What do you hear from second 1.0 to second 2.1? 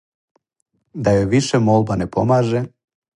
Да јој више молба не